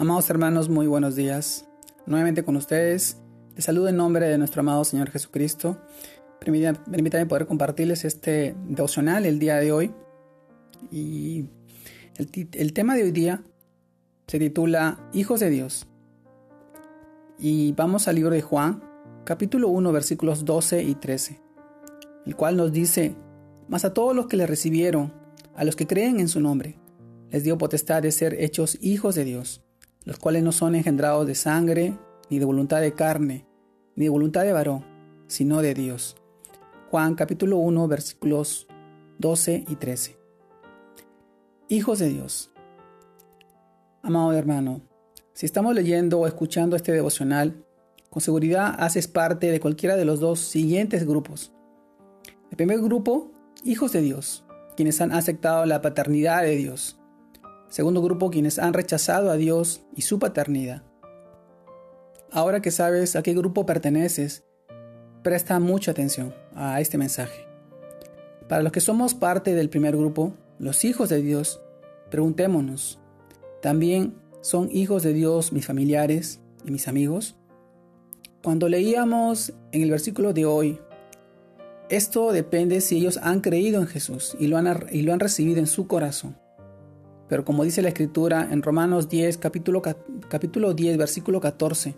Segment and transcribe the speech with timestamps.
[0.00, 1.66] Amados hermanos, muy buenos días.
[2.06, 3.18] Nuevamente con ustedes.
[3.54, 5.76] Les saludo en nombre de nuestro amado Señor Jesucristo.
[6.38, 9.92] Permítanme poder compartirles este devocional el día de hoy.
[10.90, 11.50] Y
[12.16, 13.42] el, el tema de hoy día
[14.26, 15.86] se titula Hijos de Dios.
[17.38, 18.82] Y vamos al libro de Juan,
[19.26, 21.42] capítulo 1, versículos 12 y 13,
[22.24, 23.16] el cual nos dice,
[23.68, 25.12] Mas a todos los que le recibieron,
[25.54, 26.78] a los que creen en su nombre,
[27.28, 29.62] les dio potestad de ser hechos hijos de Dios
[30.04, 33.46] los cuales no son engendrados de sangre, ni de voluntad de carne,
[33.96, 34.84] ni de voluntad de varón,
[35.26, 36.16] sino de Dios.
[36.90, 38.66] Juan capítulo 1 versículos
[39.18, 40.18] 12 y 13.
[41.68, 42.50] Hijos de Dios.
[44.02, 44.80] Amado hermano,
[45.34, 47.64] si estamos leyendo o escuchando este devocional,
[48.10, 51.52] con seguridad haces parte de cualquiera de los dos siguientes grupos.
[52.50, 53.30] El primer grupo,
[53.62, 54.44] hijos de Dios,
[54.76, 56.99] quienes han aceptado la paternidad de Dios.
[57.70, 60.82] Segundo grupo, quienes han rechazado a Dios y su paternidad.
[62.32, 64.44] Ahora que sabes a qué grupo perteneces,
[65.22, 67.46] presta mucha atención a este mensaje.
[68.48, 71.62] Para los que somos parte del primer grupo, los hijos de Dios,
[72.10, 72.98] preguntémonos,
[73.62, 77.36] ¿también son hijos de Dios mis familiares y mis amigos?
[78.42, 80.80] Cuando leíamos en el versículo de hoy,
[81.88, 85.60] esto depende si ellos han creído en Jesús y lo han, y lo han recibido
[85.60, 86.36] en su corazón.
[87.30, 89.80] Pero como dice la escritura en Romanos 10, capítulo,
[90.28, 91.94] capítulo 10, versículo 14,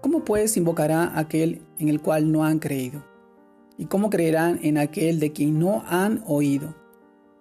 [0.00, 3.04] ¿cómo pues invocará aquel en el cual no han creído?
[3.76, 6.72] ¿Y cómo creerán en aquel de quien no han oído?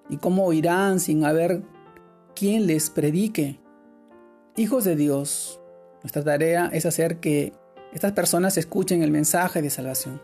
[0.09, 1.61] ¿Y cómo oirán sin haber
[2.35, 3.59] quien les predique?
[4.57, 5.61] Hijos de Dios,
[6.01, 7.53] nuestra tarea es hacer que
[7.93, 10.19] estas personas escuchen el mensaje de salvación.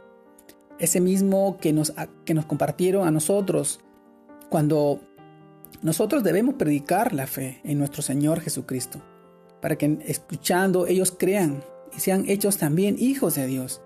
[0.79, 1.93] Ese mismo que nos,
[2.25, 3.79] que nos compartieron a nosotros
[4.49, 5.01] cuando
[5.81, 9.01] nosotros debemos predicar la fe en nuestro Señor Jesucristo,
[9.61, 11.63] para que escuchando ellos crean
[11.95, 13.81] y sean hechos también hijos de Dios.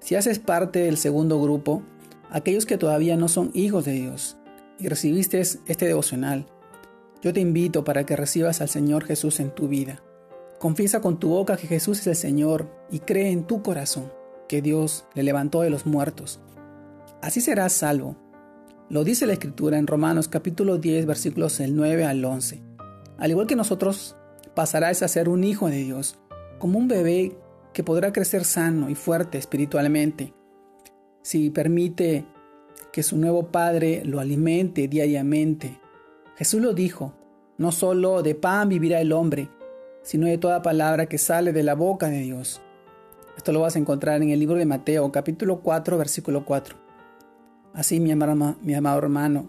[0.00, 1.82] Si haces parte del segundo grupo,
[2.30, 4.36] aquellos que todavía no son hijos de Dios
[4.78, 6.46] y recibiste este devocional,
[7.20, 10.00] yo te invito para que recibas al Señor Jesús en tu vida.
[10.60, 14.12] Confiesa con tu boca que Jesús es el Señor y cree en tu corazón
[14.48, 16.40] que Dios le levantó de los muertos.
[17.20, 18.16] Así serás salvo
[18.90, 22.62] lo dice la Escritura en Romanos capítulo 10 versículos del 9 al 11.
[23.18, 24.16] Al igual que nosotros,
[24.54, 26.18] pasarás a ser un hijo de Dios,
[26.58, 27.36] como un bebé
[27.74, 30.32] que podrá crecer sano y fuerte espiritualmente,
[31.22, 32.24] si permite
[32.90, 35.78] que su nuevo Padre lo alimente diariamente.
[36.36, 37.12] Jesús lo dijo,
[37.58, 39.50] no solo de pan vivirá el hombre,
[40.02, 42.62] sino de toda palabra que sale de la boca de Dios.
[43.36, 46.87] Esto lo vas a encontrar en el libro de Mateo capítulo 4 versículo 4.
[47.78, 49.48] Así, mi, amado hermano,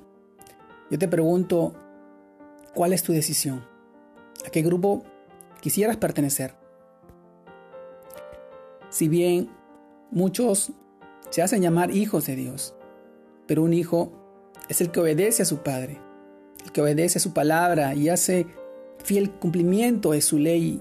[0.92, 1.74] yo te pregunto,
[2.76, 3.66] ¿cuál es tu decisión?
[4.46, 5.02] ¿A qué grupo
[5.62, 6.54] quisieras pertenecer?
[8.92, 9.50] Si bien
[10.12, 10.74] muchos
[11.32, 12.76] se hacen llamar hijos de Dios,
[13.48, 14.12] pero un hijo
[14.68, 16.00] es el que obedece a su padre,
[16.64, 18.46] el que obedece a su palabra y hace
[19.04, 20.80] fiel cumplimiento de su ley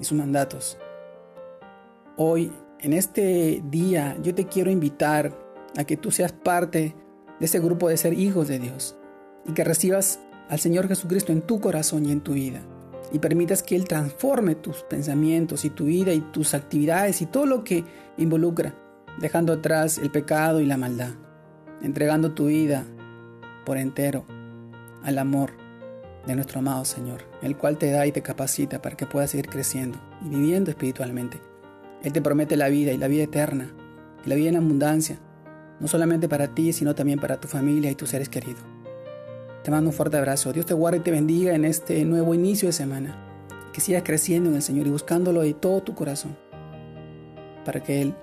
[0.00, 0.76] y sus mandatos.
[2.16, 6.94] Hoy, en este día, yo te quiero invitar a que tú seas parte
[7.38, 8.96] de ese grupo de ser hijos de Dios
[9.46, 12.62] y que recibas al Señor Jesucristo en tu corazón y en tu vida
[13.12, 17.46] y permitas que Él transforme tus pensamientos y tu vida y tus actividades y todo
[17.46, 17.84] lo que
[18.18, 18.74] involucra,
[19.20, 21.12] dejando atrás el pecado y la maldad,
[21.82, 22.86] entregando tu vida
[23.64, 24.24] por entero
[25.02, 25.52] al amor
[26.26, 29.48] de nuestro amado Señor, el cual te da y te capacita para que puedas seguir
[29.48, 31.40] creciendo y viviendo espiritualmente.
[32.02, 33.74] Él te promete la vida y la vida eterna
[34.24, 35.18] y la vida en abundancia
[35.80, 38.62] no solamente para ti, sino también para tu familia y tus seres queridos.
[39.64, 40.52] Te mando un fuerte abrazo.
[40.52, 43.26] Dios te guarde y te bendiga en este nuevo inicio de semana.
[43.72, 46.36] Que sigas creciendo en el Señor y buscándolo de todo tu corazón,
[47.64, 48.14] para que Él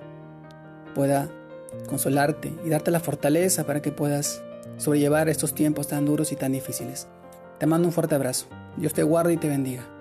[0.94, 1.30] pueda
[1.88, 4.42] consolarte y darte la fortaleza para que puedas
[4.76, 7.08] sobrellevar estos tiempos tan duros y tan difíciles.
[7.58, 8.46] Te mando un fuerte abrazo.
[8.76, 9.97] Dios te guarde y te bendiga.